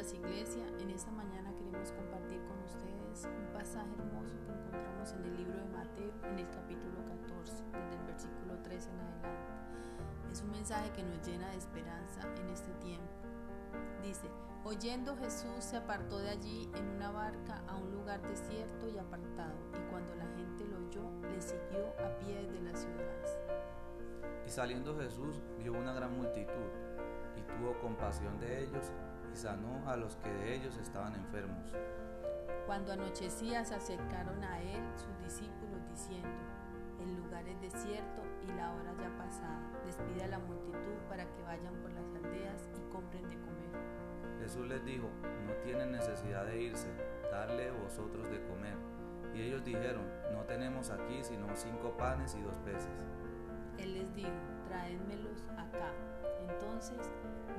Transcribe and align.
días 0.00 0.14
Iglesia, 0.14 0.66
en 0.78 0.88
esta 0.88 1.10
mañana 1.10 1.52
queremos 1.54 1.92
compartir 1.92 2.40
con 2.44 2.58
ustedes 2.62 3.28
un 3.36 3.52
pasaje 3.52 3.92
hermoso 3.98 4.34
que 4.46 4.50
encontramos 4.50 5.12
en 5.12 5.24
el 5.26 5.36
libro 5.36 5.58
de 5.58 5.66
Mateo 5.66 6.12
en 6.24 6.38
el 6.38 6.48
capítulo 6.48 7.04
14, 7.04 7.52
desde 7.52 7.96
el 8.00 8.06
versículo 8.06 8.54
13 8.62 8.88
en 8.88 9.00
adelante. 9.00 9.52
Es 10.32 10.40
un 10.40 10.52
mensaje 10.52 10.90
que 10.92 11.02
nos 11.02 11.20
llena 11.26 11.50
de 11.50 11.58
esperanza 11.58 12.22
en 12.40 12.48
este 12.48 12.72
tiempo. 12.80 13.12
Dice, 14.02 14.30
oyendo 14.64 15.16
Jesús 15.18 15.62
se 15.62 15.76
apartó 15.76 16.18
de 16.18 16.30
allí 16.30 16.70
en 16.76 16.88
una 16.96 17.10
barca 17.10 17.62
a 17.68 17.76
un 17.76 17.92
lugar 17.92 18.22
desierto 18.22 18.88
y 18.88 18.96
apartado, 18.96 19.58
y 19.74 19.90
cuando 19.90 20.14
la 20.14 20.24
gente 20.34 20.64
lo 20.64 20.78
oyó, 20.78 21.10
le 21.28 21.42
siguió 21.42 21.88
a 22.02 22.16
pie 22.20 22.48
de 22.50 22.60
las 22.62 22.80
ciudades. 22.80 23.38
Y 24.46 24.50
saliendo 24.50 24.96
Jesús 24.96 25.42
vio 25.58 25.74
una 25.74 25.92
gran 25.92 26.16
multitud, 26.16 26.70
y 27.36 27.42
tuvo 27.42 27.78
compasión 27.80 28.40
de 28.40 28.62
ellos, 28.64 28.90
y 29.32 29.36
sanó 29.36 29.88
a 29.88 29.96
los 29.96 30.16
que 30.16 30.30
de 30.30 30.56
ellos 30.56 30.76
estaban 30.76 31.14
enfermos. 31.14 31.72
Cuando 32.66 32.92
anochecía 32.92 33.64
se 33.64 33.74
acercaron 33.74 34.42
a 34.44 34.60
él 34.62 34.80
sus 34.96 35.18
discípulos 35.24 35.80
diciendo, 35.90 36.28
el 37.00 37.16
lugar 37.16 37.46
es 37.48 37.60
desierto 37.60 38.22
y 38.42 38.52
la 38.52 38.72
hora 38.74 38.92
ya 39.00 39.16
pasada, 39.16 39.70
despide 39.84 40.24
a 40.24 40.28
la 40.28 40.38
multitud 40.38 40.98
para 41.08 41.24
que 41.24 41.42
vayan 41.42 41.74
por 41.76 41.90
las 41.92 42.06
aldeas 42.14 42.68
y 42.76 42.92
compren 42.92 43.28
de 43.28 43.36
comer. 43.36 44.40
Jesús 44.40 44.66
les 44.66 44.84
dijo, 44.84 45.08
no 45.46 45.52
tienen 45.64 45.92
necesidad 45.92 46.46
de 46.46 46.62
irse, 46.62 46.88
darle 47.30 47.70
vosotros 47.70 48.30
de 48.30 48.42
comer. 48.46 48.76
Y 49.34 49.42
ellos 49.42 49.64
dijeron, 49.64 50.04
no 50.32 50.42
tenemos 50.44 50.90
aquí 50.90 51.22
sino 51.22 51.46
cinco 51.54 51.96
panes 51.96 52.34
y 52.34 52.42
dos 52.42 52.56
peces. 52.58 52.90
Él 53.78 53.94
les 53.94 54.14
dijo, 54.14 54.30
traédmelos 54.68 55.42
acá. 55.56 55.92
Entonces 56.48 57.12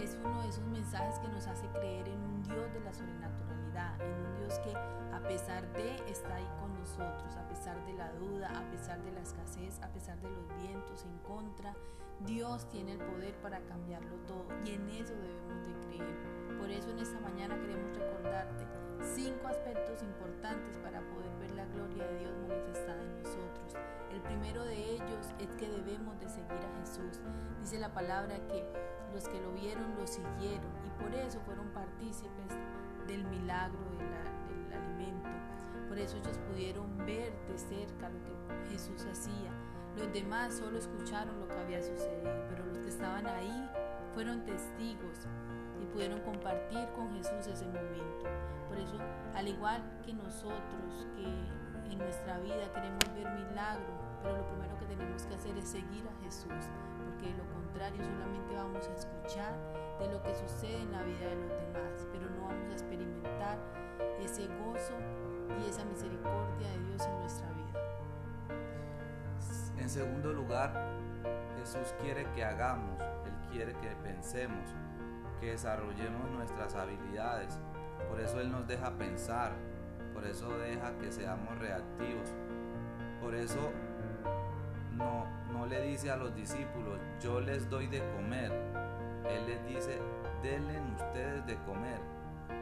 es 0.00 0.18
uno 0.22 0.42
de 0.42 0.48
esos 0.48 0.66
mensajes 0.66 1.18
que 1.18 1.28
nos 1.28 1.46
hace 1.46 1.66
creer 1.68 2.08
en 2.08 2.20
un 2.22 2.42
Dios 2.42 2.72
de 2.72 2.80
la 2.80 2.92
sobrenaturalidad, 2.92 4.00
en 4.00 4.26
un 4.26 4.34
Dios 4.36 4.58
que 4.60 4.74
a 4.74 5.20
pesar 5.26 5.70
de 5.72 5.96
está 6.10 6.36
ahí 6.36 6.48
con 6.60 6.74
nosotros, 6.78 7.34
a 7.36 7.48
pesar 7.48 7.84
de 7.86 7.94
la 7.94 8.12
duda, 8.12 8.50
a 8.56 8.70
pesar 8.70 9.02
de 9.02 9.12
la 9.12 9.20
escasez, 9.20 9.80
a 9.82 9.88
pesar 9.88 10.20
de 10.20 10.30
los 10.30 10.48
vientos 10.62 11.04
en 11.04 11.18
contra, 11.18 11.74
Dios 12.26 12.68
tiene 12.68 12.92
el 12.92 12.98
poder 12.98 13.34
para 13.36 13.60
cambiarlo 13.60 14.16
todo 14.26 14.46
y 14.64 14.70
en 14.70 14.88
eso 14.90 15.14
debemos 15.14 15.66
de 15.66 15.74
creer. 15.86 16.58
Por 16.58 16.70
eso 16.70 16.90
en 16.90 16.98
esta 16.98 17.20
mañana 17.20 17.58
queremos 17.60 17.96
recordarte 17.96 18.66
cinco 19.14 19.48
aspectos 19.48 20.02
importantes 20.02 20.78
para 20.78 21.00
poder 21.00 21.36
ver 21.38 21.50
la 21.52 21.66
gloria 21.66 22.06
de 22.06 22.18
Dios 22.18 22.32
manifestada 22.48 23.02
en 23.02 23.22
nosotros. 23.22 23.74
El 24.12 24.20
primero 24.22 24.64
de 24.64 24.94
ellos 24.94 25.34
es 25.38 25.48
que 25.56 25.68
debemos 25.68 26.18
de 26.20 26.28
seguir 26.28 26.52
a 26.52 26.80
Jesús. 26.80 27.20
Dice 27.66 27.80
la 27.80 27.92
palabra 27.92 28.36
que 28.46 28.64
los 29.12 29.26
que 29.26 29.40
lo 29.40 29.50
vieron 29.50 29.96
lo 29.98 30.06
siguieron 30.06 30.70
y 30.86 31.02
por 31.02 31.12
eso 31.12 31.40
fueron 31.40 31.66
partícipes 31.70 32.56
del 33.08 33.24
milagro 33.24 33.80
del 33.98 34.72
alimento. 34.72 35.28
Por 35.88 35.98
eso 35.98 36.16
ellos 36.16 36.38
pudieron 36.48 36.96
ver 36.98 37.32
de 37.48 37.58
cerca 37.58 38.08
lo 38.08 38.22
que 38.22 38.70
Jesús 38.70 39.04
hacía. 39.10 39.50
Los 39.96 40.12
demás 40.12 40.54
solo 40.54 40.78
escucharon 40.78 41.40
lo 41.40 41.48
que 41.48 41.56
había 41.56 41.82
sucedido, 41.82 42.30
pero 42.48 42.66
los 42.66 42.78
que 42.78 42.88
estaban 42.88 43.26
ahí 43.26 43.68
fueron 44.14 44.44
testigos 44.44 45.26
y 45.82 45.86
pudieron 45.86 46.20
compartir 46.20 46.86
con 46.94 47.12
Jesús 47.16 47.48
ese 47.48 47.66
momento. 47.66 48.26
Por 48.68 48.78
eso, 48.78 48.96
al 49.34 49.48
igual 49.48 49.82
que 50.04 50.14
nosotros 50.14 51.08
que 51.16 51.26
en 51.90 51.98
nuestra 51.98 52.38
vida 52.38 52.72
queremos 52.72 53.02
ver 53.16 53.28
milagro, 53.34 53.92
pero 54.22 54.36
lo 54.36 54.46
primero 54.46 54.78
que 54.78 54.86
tenemos 54.86 55.24
que 55.24 55.34
hacer 55.34 55.58
es 55.58 55.68
seguir 55.68 56.06
a 56.06 56.24
Jesús, 56.24 56.70
porque 57.16 57.32
de 57.32 57.38
lo 57.38 57.44
contrario 57.52 58.04
solamente 58.04 58.54
vamos 58.54 58.88
a 58.88 58.94
escuchar 58.94 59.54
de 59.98 60.12
lo 60.12 60.22
que 60.22 60.34
sucede 60.34 60.82
en 60.82 60.92
la 60.92 61.02
vida 61.02 61.28
de 61.28 61.36
los 61.36 61.48
demás, 61.48 62.06
pero 62.12 62.28
no 62.30 62.48
vamos 62.48 62.68
a 62.68 62.72
experimentar 62.72 63.58
ese 64.20 64.46
gozo 64.46 64.94
y 65.58 65.68
esa 65.68 65.84
misericordia 65.84 66.68
de 66.68 66.78
Dios 66.78 67.06
en 67.06 67.20
nuestra 67.20 67.48
vida. 67.52 67.80
En 69.78 69.88
segundo 69.88 70.32
lugar, 70.32 70.72
Jesús 71.58 71.94
quiere 72.00 72.26
que 72.34 72.44
hagamos, 72.44 73.00
Él 73.00 73.50
quiere 73.50 73.72
que 73.74 73.88
pensemos, 74.02 74.68
que 75.40 75.52
desarrollemos 75.52 76.30
nuestras 76.32 76.74
habilidades. 76.74 77.58
Por 78.08 78.20
eso 78.20 78.40
Él 78.40 78.50
nos 78.50 78.66
deja 78.66 78.90
pensar, 78.98 79.52
por 80.12 80.26
eso 80.26 80.50
deja 80.58 80.96
que 80.98 81.10
seamos 81.10 81.58
reactivos. 81.58 82.34
Por 83.20 83.34
eso 83.34 83.70
no, 84.96 85.66
le 85.66 85.82
dice 85.82 86.10
a 86.10 86.16
los 86.16 86.34
discípulos, 86.34 86.98
yo 87.20 87.40
les 87.40 87.68
doy 87.68 87.86
de 87.86 88.00
comer. 88.14 88.52
Él 89.28 89.46
les 89.46 89.66
dice, 89.66 89.98
denle 90.42 90.80
ustedes 90.94 91.46
de 91.46 91.56
comer. 91.64 92.00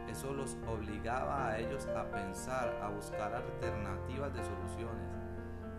Eso 0.09 0.33
los 0.33 0.57
obligaba 0.67 1.49
a 1.49 1.59
ellos 1.59 1.87
a 1.89 2.05
pensar, 2.11 2.79
a 2.83 2.89
buscar 2.89 3.35
alternativas 3.35 4.33
de 4.33 4.43
soluciones 4.45 5.09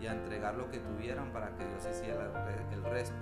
y 0.00 0.06
a 0.06 0.12
entregar 0.12 0.54
lo 0.54 0.70
que 0.70 0.78
tuvieran 0.78 1.32
para 1.32 1.54
que 1.56 1.66
Dios 1.66 1.86
hiciera 1.90 2.30
el 2.72 2.84
resto. 2.84 3.16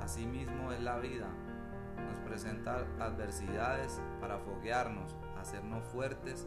Asimismo 0.00 0.72
es 0.72 0.80
la 0.80 0.98
vida. 0.98 1.28
Nos 2.08 2.18
presenta 2.20 2.84
adversidades 2.98 4.00
para 4.20 4.38
foguearnos, 4.38 5.16
hacernos 5.38 5.84
fuertes 5.84 6.46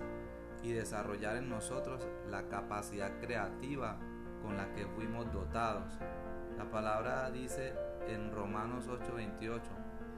y 0.63 0.73
desarrollar 0.73 1.37
en 1.37 1.49
nosotros 1.49 2.07
la 2.29 2.47
capacidad 2.47 3.19
creativa 3.19 3.97
con 4.41 4.57
la 4.57 4.71
que 4.73 4.85
fuimos 4.87 5.31
dotados. 5.31 5.97
La 6.57 6.69
palabra 6.69 7.29
dice 7.29 7.73
en 8.07 8.31
Romanos 8.31 8.87
8:28, 8.87 9.61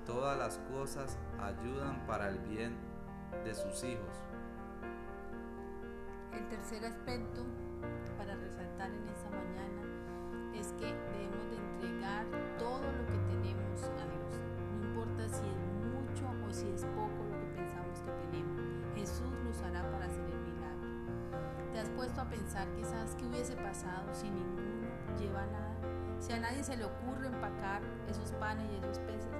todas 0.05 0.37
las 0.37 0.57
cosas 0.71 1.19
ayudan 1.39 2.05
para 2.05 2.29
el 2.29 2.39
bien 2.39 2.75
de 3.43 3.53
sus 3.53 3.83
hijos. 3.83 4.23
El 6.33 6.47
tercer 6.47 6.85
aspecto 6.85 7.43
para 8.17 8.35
resaltar 8.35 8.91
en 8.91 9.07
esta 9.09 9.18
a 22.17 22.29
pensar 22.29 22.67
quizás 22.75 23.15
qué 23.15 23.25
hubiese 23.25 23.55
pasado 23.55 24.13
si 24.13 24.29
ninguno 24.29 24.87
lleva 25.17 25.45
nada? 25.45 25.75
Si 26.19 26.33
a 26.33 26.39
nadie 26.39 26.63
se 26.63 26.75
le 26.75 26.85
ocurre 26.85 27.27
empacar 27.27 27.81
esos 28.09 28.31
panes 28.33 28.65
y 28.71 28.77
esos 28.77 28.99
peces, 28.99 29.31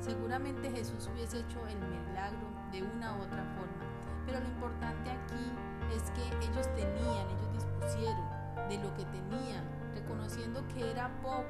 seguramente 0.00 0.70
Jesús 0.70 1.08
hubiese 1.12 1.40
hecho 1.40 1.58
el 1.68 1.78
milagro 1.78 2.48
de 2.72 2.82
una 2.82 3.16
u 3.16 3.22
otra 3.22 3.44
forma. 3.54 3.84
Pero 4.26 4.40
lo 4.40 4.46
importante 4.46 5.10
aquí 5.10 5.52
es 5.94 6.10
que 6.10 6.46
ellos 6.46 6.66
tenían, 6.74 7.26
ellos 7.28 7.52
dispusieron 7.52 8.24
de 8.68 8.78
lo 8.78 8.94
que 8.94 9.04
tenían, 9.06 9.64
reconociendo 9.94 10.66
que 10.68 10.90
era 10.90 11.10
poco, 11.22 11.44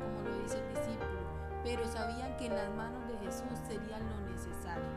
como 0.00 0.28
lo 0.28 0.42
dice 0.42 0.58
el 0.58 0.68
discípulo, 0.74 1.22
pero 1.62 1.86
sabían 1.86 2.36
que 2.36 2.46
en 2.46 2.56
las 2.56 2.74
manos 2.74 3.06
de 3.08 3.18
Jesús 3.18 3.58
sería 3.68 3.98
lo 3.98 4.30
necesario. 4.30 4.90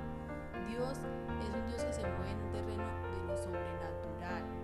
Dios 0.67 0.97
es 1.41 1.55
un 1.55 1.67
Dios 1.67 1.83
que 1.83 1.93
se 1.93 2.01
mueve 2.01 2.31
en 2.31 2.41
un 2.41 2.51
terreno 2.51 2.83
de 3.13 3.27
lo 3.27 3.37
sobrenatural. 3.37 4.54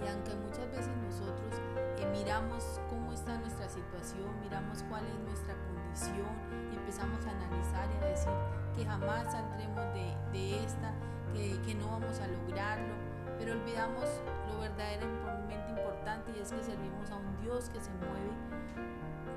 Y 0.00 0.08
aunque 0.08 0.34
muchas 0.36 0.70
veces 0.70 0.94
nosotros 1.04 1.60
eh, 1.98 2.06
miramos 2.12 2.80
cómo 2.88 3.12
está 3.12 3.36
nuestra 3.38 3.68
situación, 3.68 4.28
miramos 4.40 4.84
cuál 4.88 5.04
es 5.06 5.18
nuestra 5.26 5.54
condición 5.54 6.30
y 6.72 6.76
empezamos 6.76 7.24
a 7.26 7.30
analizar 7.30 7.88
y 7.90 8.04
a 8.04 8.08
decir 8.08 8.32
que 8.76 8.84
jamás 8.84 9.32
saldremos 9.32 9.84
de, 9.94 10.14
de 10.32 10.64
esta, 10.64 10.92
que, 11.32 11.60
que 11.62 11.74
no 11.74 11.88
vamos 11.88 12.20
a 12.20 12.26
lograrlo, 12.28 12.94
pero 13.38 13.52
olvidamos 13.52 14.04
lo 14.48 14.60
verdaderamente 14.60 15.70
importante 15.70 16.32
y 16.36 16.40
es 16.40 16.52
que 16.52 16.62
servimos 16.62 17.10
a 17.10 17.16
un 17.16 17.36
Dios 17.42 17.68
que 17.70 17.80
se 17.80 17.90
mueve 17.90 18.30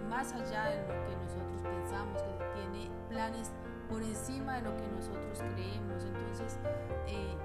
más 0.10 0.34
allá 0.34 0.66
de 0.66 0.82
lo 0.82 0.94
que 1.08 1.16
nosotros 1.16 1.62
pensamos, 1.64 2.22
que 2.22 2.46
tiene 2.54 2.92
planes 3.10 3.52
por 3.90 4.04
encima 4.04 4.56
de 4.58 4.62
lo 4.64 4.76
que 4.78 4.88
nosotros 4.88 5.40
creemos. 5.54 6.04
Entonces, 6.04 6.60
eh, 7.08 7.36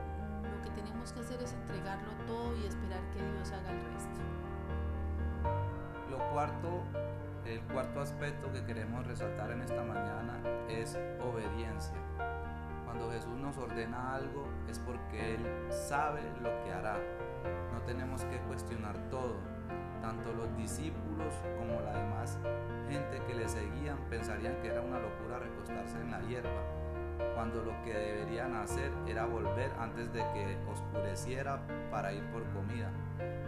tenemos 0.76 1.12
que 1.12 1.20
hacer 1.20 1.43
es 1.43 1.52
entregarlo 1.52 2.12
todo 2.26 2.56
y 2.56 2.67
esperar 2.67 3.00
que 3.12 3.23
Dios 3.32 3.50
haga 3.50 3.70
el 3.70 3.81
resto. 3.93 4.20
Lo 6.11 6.19
cuarto, 6.31 6.82
el 7.44 7.61
cuarto 7.73 8.00
aspecto 8.00 8.52
que 8.52 8.64
queremos 8.64 9.06
resaltar 9.06 9.50
en 9.50 9.62
esta 9.62 9.82
mañana 9.82 10.38
es 10.69 10.99
obediencia. 11.20 11.96
Cuando 12.84 13.11
Jesús 13.11 13.37
nos 13.38 13.56
ordena 13.56 14.14
algo 14.14 14.46
es 14.69 14.78
porque 14.78 15.34
Él 15.34 15.46
sabe 15.70 16.23
lo 16.43 16.50
que 16.62 16.73
hará. 16.73 16.96
No 17.73 17.81
tenemos 17.82 18.25
que 18.25 18.38
cuestionar 18.40 18.96
todo. 19.11 19.37
Tanto 20.00 20.32
los 20.34 20.55
discípulos 20.56 21.34
como 21.58 21.81
la 21.81 21.93
demás 21.93 22.38
gente 22.88 23.20
que 23.26 23.34
le 23.34 23.49
seguían 23.49 23.99
pensarían 24.08 24.56
que 24.61 24.69
era 24.69 24.81
una 24.81 25.00
locura 25.00 25.38
recostarse 25.38 26.00
en 26.00 26.11
la 26.11 26.20
hierba, 26.20 26.62
cuando 27.34 27.62
lo 27.62 27.72
que 27.82 27.92
deberían 27.92 28.54
hacer 28.56 28.90
era 29.06 29.26
volver 29.26 29.70
antes 29.78 30.12
de 30.12 30.20
que 30.32 30.58
oscureciera 30.70 31.60
para 31.90 32.12
ir 32.12 32.24
por 32.30 32.44
comida. 32.50 32.90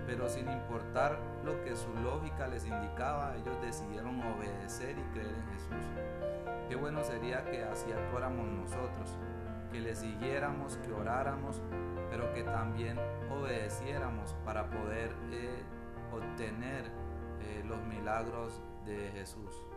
Pero 0.06 0.28
sin 0.28 0.50
importar 0.50 1.18
lo 1.44 1.62
que 1.62 1.76
su 1.76 1.92
lógica 1.94 2.48
les 2.48 2.66
indicaba, 2.66 3.34
ellos 3.36 3.60
decidieron 3.62 4.20
obedecer 4.22 4.96
y 4.98 5.02
creer 5.12 5.34
en 5.34 5.52
Jesús. 5.52 5.86
Qué 6.68 6.76
bueno 6.76 7.02
sería 7.02 7.44
que 7.50 7.64
así 7.64 7.90
actuáramos 7.92 8.46
nosotros, 8.46 9.16
que 9.72 9.80
le 9.80 9.94
siguiéramos, 9.94 10.76
que 10.78 10.92
oráramos, 10.92 11.62
pero 12.10 12.32
que 12.32 12.42
también 12.42 12.98
obedeciéramos 13.30 14.34
para 14.44 14.68
poder 14.70 15.12
eh, 15.30 15.62
obtener 16.12 16.84
eh, 17.40 17.62
los 17.66 17.82
milagros 17.84 18.62
de 18.84 19.10
Jesús. 19.12 19.67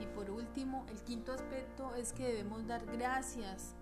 Y 0.00 0.06
por 0.06 0.30
último, 0.30 0.86
el 0.90 1.02
quinto 1.02 1.32
aspecto 1.32 1.94
es 1.94 2.12
que 2.12 2.24
debemos 2.24 2.66
dar 2.66 2.84
gracias 2.86 3.74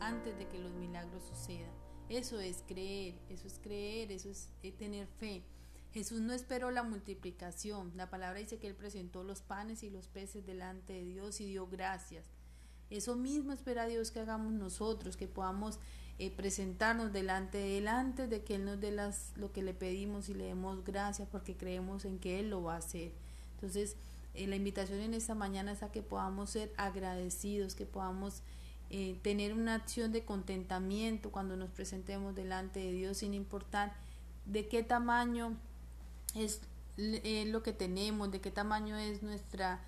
antes 0.00 0.36
de 0.38 0.46
que 0.48 0.58
los 0.58 0.72
milagros 0.74 1.24
sucedan. 1.24 1.70
Eso 2.08 2.38
es 2.38 2.62
creer, 2.66 3.18
eso 3.28 3.46
es 3.46 3.58
creer, 3.58 4.12
eso 4.12 4.28
es 4.28 4.48
eh, 4.62 4.72
tener 4.72 5.06
fe. 5.06 5.42
Jesús 5.92 6.20
no 6.20 6.32
esperó 6.32 6.70
la 6.70 6.82
multiplicación. 6.82 7.92
La 7.96 8.10
palabra 8.10 8.38
dice 8.38 8.58
que 8.58 8.66
Él 8.66 8.74
presentó 8.74 9.24
los 9.24 9.40
panes 9.40 9.82
y 9.82 9.90
los 9.90 10.08
peces 10.08 10.44
delante 10.44 10.92
de 10.92 11.04
Dios 11.04 11.40
y 11.40 11.46
dio 11.46 11.66
gracias. 11.66 12.24
Eso 12.90 13.16
mismo 13.16 13.52
espera 13.52 13.86
Dios 13.86 14.10
que 14.10 14.20
hagamos 14.20 14.52
nosotros, 14.52 15.16
que 15.16 15.26
podamos 15.26 15.80
eh, 16.18 16.30
presentarnos 16.30 17.12
delante 17.12 17.58
de 17.58 17.78
Él 17.78 17.88
antes 17.88 18.30
de 18.30 18.44
que 18.44 18.54
Él 18.54 18.64
nos 18.64 18.80
dé 18.80 18.92
las, 18.92 19.32
lo 19.36 19.52
que 19.52 19.62
le 19.62 19.74
pedimos 19.74 20.28
y 20.28 20.34
le 20.34 20.44
demos 20.44 20.84
gracias 20.84 21.28
porque 21.28 21.56
creemos 21.56 22.04
en 22.04 22.18
que 22.18 22.38
Él 22.38 22.50
lo 22.50 22.62
va 22.62 22.74
a 22.74 22.78
hacer. 22.78 23.12
Entonces, 23.54 23.96
eh, 24.36 24.46
la 24.46 24.56
invitación 24.56 25.00
en 25.00 25.14
esta 25.14 25.34
mañana 25.34 25.72
es 25.72 25.82
a 25.82 25.90
que 25.90 26.02
podamos 26.02 26.50
ser 26.50 26.72
agradecidos, 26.76 27.74
que 27.74 27.86
podamos 27.86 28.42
eh, 28.90 29.18
tener 29.22 29.54
una 29.54 29.74
acción 29.74 30.12
de 30.12 30.24
contentamiento 30.24 31.30
cuando 31.30 31.56
nos 31.56 31.70
presentemos 31.70 32.34
delante 32.34 32.80
de 32.80 32.92
Dios, 32.92 33.18
sin 33.18 33.34
importar 33.34 33.94
de 34.44 34.68
qué 34.68 34.82
tamaño 34.82 35.56
es 36.34 36.60
lo 36.96 37.62
que 37.62 37.72
tenemos, 37.72 38.30
de 38.30 38.40
qué 38.40 38.50
tamaño 38.50 38.96
es 38.96 39.22
nuestra 39.22 39.82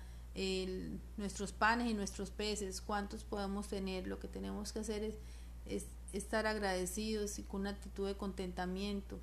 nuestros 1.17 1.51
panes 1.51 1.89
y 1.89 1.93
nuestros 1.93 2.29
peces, 2.29 2.79
cuántos 2.79 3.25
podemos 3.25 3.67
tener. 3.67 4.07
Lo 4.07 4.19
que 4.19 4.29
tenemos 4.29 4.71
que 4.71 4.79
hacer 4.79 5.17
es 5.65 5.85
estar 6.13 6.47
agradecidos 6.47 7.39
y 7.39 7.43
con 7.43 7.61
una 7.61 7.71
actitud 7.71 8.07
de 8.07 8.15
contentamiento 8.15 9.19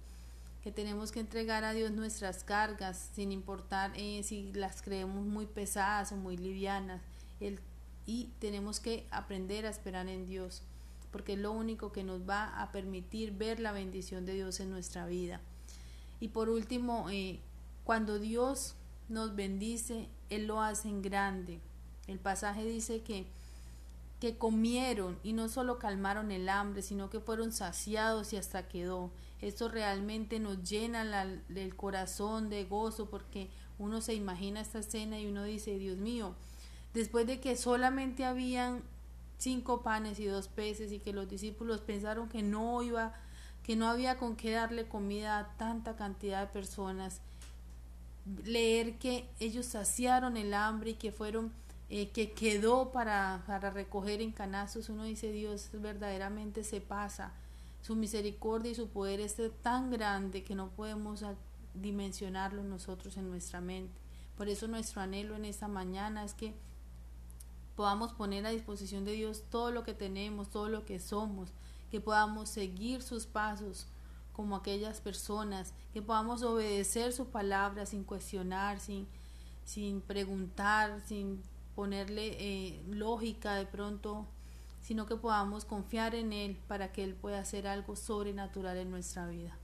que 0.67 0.73
tenemos 0.73 1.13
que 1.13 1.21
entregar 1.21 1.63
a 1.63 1.75
Dios 1.75 1.93
nuestras 1.93 2.43
cargas, 2.43 3.11
sin 3.15 3.31
importar 3.31 3.93
eh, 3.95 4.25
si 4.25 4.53
las 4.53 4.83
creemos 4.83 5.25
muy 5.25 5.47
pesadas 5.47 6.11
o 6.11 6.17
muy 6.17 6.37
livianas. 6.37 7.01
y 8.05 8.33
tenemos 8.41 8.81
que 8.81 9.07
aprender 9.13 9.65
a 9.65 9.71
esperar 9.71 10.09
en 10.09 10.27
Dios, 10.27 10.65
porque 11.13 11.35
es 11.35 11.39
lo 11.39 11.53
único 11.53 11.93
que 11.93 12.03
nos 12.03 12.29
va 12.29 12.61
a 12.61 12.73
permitir 12.73 13.31
ver 13.31 13.61
la 13.61 13.71
bendición 13.71 14.27
de 14.27 14.35
Dios 14.35 14.59
en 14.59 14.71
nuestra 14.71 15.07
vida. 15.07 15.41
Y 16.19 16.29
por 16.29 16.49
último, 16.49 17.11
eh, 17.11 17.39
cuando 17.85 18.19
Dios 18.19 18.75
nos 19.09 19.37
bendice, 19.37 20.09
Él 20.31 20.49
lo 20.49 20.63
hace 20.63 20.89
en 20.89 21.01
grande. 21.01 21.61
El 22.09 22.19
pasaje 22.19 22.65
dice 22.65 23.03
que 23.03 23.29
que 24.21 24.39
comieron 24.39 25.19
y 25.23 25.35
no 25.35 25.49
solo 25.49 25.79
calmaron 25.79 26.33
el 26.33 26.49
hambre, 26.49 26.83
sino 26.83 27.11
que 27.11 27.21
fueron 27.21 27.53
saciados 27.53 28.33
y 28.33 28.37
hasta 28.37 28.67
quedó. 28.67 29.11
Esto 29.41 29.69
realmente 29.69 30.39
nos 30.39 30.63
llena 30.69 31.23
el 31.23 31.77
corazón 31.77 32.49
de 32.49 32.65
gozo 32.65 33.11
porque 33.11 33.51
uno 33.79 34.01
se 34.01 34.15
imagina 34.15 34.61
esta 34.61 34.79
escena 34.79 35.21
y 35.21 35.27
uno 35.27 35.45
dice, 35.45 35.79
Dios 35.79 35.99
mío, 35.99 36.35
después 36.95 37.27
de 37.27 37.41
que 37.41 37.57
solamente 37.57 38.25
habían 38.25 38.83
cinco 39.39 39.83
panes 39.83 40.19
y 40.19 40.25
dos 40.25 40.49
peces 40.49 40.93
y 40.93 40.99
que 40.99 41.13
los 41.13 41.29
discípulos 41.29 41.83
pensaron 41.83 42.29
que 42.29 42.43
no 42.43 42.83
iba, 42.83 43.15
que 43.63 43.77
no 43.77 43.89
había 43.89 44.19
con 44.19 44.37
qué 44.37 44.53
darle 44.53 44.89
comida 44.89 45.39
a 45.39 45.57
tanta 45.57 45.97
cantidad 45.97 46.41
de 46.41 46.53
personas, 46.53 47.21
leer 48.45 48.99
que 48.99 49.29
ellos 49.39 49.67
saciaron 49.67 50.37
el 50.37 50.55
hambre 50.55 50.91
y 50.91 50.95
que 50.95 51.13
fueron 51.13 51.53
eh, 51.89 52.09
que 52.09 52.33
quedó 52.33 52.91
para, 52.91 53.45
para 53.47 53.71
recoger 53.71 54.21
en 54.21 54.33
canastos, 54.33 54.89
uno 54.89 55.05
dice, 55.05 55.31
Dios 55.31 55.69
verdaderamente 55.73 56.65
se 56.65 56.81
pasa. 56.81 57.33
Su 57.87 57.95
misericordia 57.95 58.73
y 58.73 58.75
su 58.75 58.89
poder 58.89 59.21
es 59.21 59.37
tan 59.63 59.93
grande 59.93 60.43
que 60.43 60.57
no 60.57 60.71
podemos 60.71 61.23
dimensionarlo 61.73 62.65
nosotros 62.65 63.17
en 63.17 63.31
nuestra 63.31 63.61
mente. 63.61 64.01
Por 64.37 64.49
eso 64.49 64.67
nuestro 64.67 65.03
anhelo 65.03 65.37
en 65.37 65.45
esta 65.45 65.69
mañana 65.69 66.25
es 66.25 66.35
que 66.35 66.57
podamos 67.77 68.13
poner 68.13 68.45
a 68.45 68.51
disposición 68.51 69.05
de 69.05 69.13
Dios 69.13 69.45
todo 69.51 69.71
lo 69.71 69.85
que 69.85 69.95
tenemos, 69.95 70.51
todo 70.51 70.69
lo 70.69 70.85
que 70.85 70.99
somos, 70.99 71.53
que 71.89 72.01
podamos 72.01 72.49
seguir 72.49 73.03
sus 73.05 73.25
pasos 73.25 73.87
como 74.33 74.57
aquellas 74.57 75.01
personas, 75.01 75.73
que 75.93 76.03
podamos 76.03 76.43
obedecer 76.43 77.13
su 77.13 77.27
palabra 77.27 77.87
sin 77.87 78.03
cuestionar, 78.03 78.81
sin, 78.81 79.07
sin 79.65 80.01
preguntar, 80.01 81.03
sin 81.07 81.41
ponerle 81.77 82.35
eh, 82.41 82.83
lógica 82.89 83.55
de 83.55 83.67
pronto, 83.67 84.27
sino 84.87 85.05
que 85.07 85.17
podamos 85.17 85.65
confiar 85.65 86.15
en 86.15 86.33
Él 86.33 86.57
para 86.69 86.93
que 86.93 87.03
Él 87.03 87.15
pueda 87.15 87.41
hacer 87.41 87.67
algo 87.67 87.97
sobrenatural 87.97 88.77
en 88.77 88.89
nuestra 88.89 89.27
vida. 89.27 89.59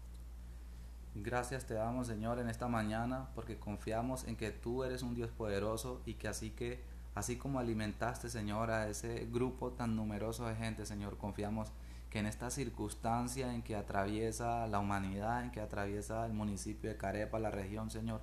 Gracias 1.14 1.64
te 1.64 1.74
damos 1.74 2.08
Señor 2.08 2.40
en 2.40 2.48
esta 2.48 2.66
mañana 2.66 3.28
porque 3.36 3.56
confiamos 3.56 4.24
en 4.24 4.34
que 4.34 4.50
tú 4.50 4.82
eres 4.82 5.02
un 5.02 5.14
Dios 5.14 5.30
poderoso 5.30 6.02
y 6.06 6.14
que 6.14 6.26
así 6.26 6.50
que 6.50 6.82
así 7.14 7.36
como 7.36 7.60
alimentaste 7.60 8.30
Señor 8.30 8.72
a 8.72 8.88
ese 8.88 9.28
grupo 9.30 9.70
tan 9.70 9.94
numeroso 9.94 10.48
de 10.48 10.56
gente 10.56 10.86
Señor 10.86 11.16
confiamos 11.18 11.70
que 12.10 12.18
en 12.18 12.26
esta 12.26 12.50
circunstancia 12.50 13.54
en 13.54 13.62
que 13.62 13.76
atraviesa 13.76 14.66
la 14.66 14.80
humanidad, 14.80 15.44
en 15.44 15.52
que 15.52 15.60
atraviesa 15.60 16.26
el 16.26 16.32
municipio 16.32 16.90
de 16.90 16.96
Carepa, 16.96 17.38
la 17.38 17.52
región 17.52 17.92
Señor, 17.92 18.22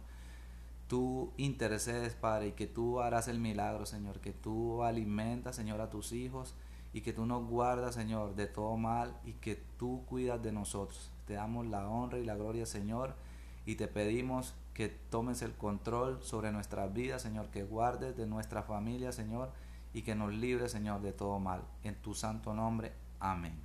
tú 0.89 1.31
intercedes, 1.37 2.13
Padre, 2.15 2.47
y 2.47 2.51
que 2.51 2.67
tú 2.67 2.99
harás 2.99 3.29
el 3.29 3.39
milagro, 3.39 3.85
Señor, 3.85 4.19
que 4.19 4.33
tú 4.33 4.83
alimentas, 4.83 5.55
Señor, 5.55 5.79
a 5.79 5.89
tus 5.89 6.11
hijos 6.11 6.55
y 6.93 7.01
que 7.01 7.13
tú 7.13 7.25
nos 7.25 7.45
guardas, 7.45 7.95
Señor, 7.95 8.35
de 8.35 8.47
todo 8.47 8.77
mal 8.77 9.15
y 9.23 9.33
que 9.33 9.55
tú 9.77 10.03
cuidas 10.07 10.41
de 10.41 10.51
nosotros. 10.51 11.11
Te 11.25 11.33
damos 11.33 11.67
la 11.67 11.87
honra 11.87 12.17
y 12.17 12.25
la 12.25 12.35
gloria, 12.35 12.65
Señor, 12.65 13.15
y 13.65 13.75
te 13.75 13.87
pedimos 13.87 14.55
que 14.73 14.89
tomes 14.89 15.41
el 15.41 15.53
control 15.53 16.23
sobre 16.23 16.51
nuestras 16.51 16.93
vidas, 16.93 17.21
Señor, 17.21 17.49
que 17.49 17.63
guardes 17.63 18.17
de 18.17 18.25
nuestra 18.25 18.63
familia, 18.63 19.11
Señor, 19.11 19.51
y 19.93 20.01
que 20.01 20.15
nos 20.15 20.33
libres, 20.33 20.71
Señor, 20.71 21.01
de 21.01 21.11
todo 21.11 21.39
mal. 21.39 21.61
En 21.83 21.95
tu 21.95 22.13
santo 22.13 22.53
nombre, 22.53 22.93
amén. 23.19 23.59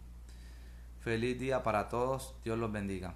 Feliz 1.00 1.38
día 1.38 1.62
para 1.62 1.88
todos, 1.88 2.34
Dios 2.44 2.58
los 2.58 2.72
bendiga. 2.72 3.14